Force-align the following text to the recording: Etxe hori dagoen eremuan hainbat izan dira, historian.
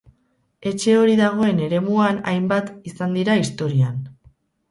Etxe 0.69 0.95
hori 1.01 1.17
dagoen 1.19 1.59
eremuan 1.65 2.17
hainbat 2.31 2.71
izan 2.93 3.13
dira, 3.19 3.37
historian. 3.43 4.01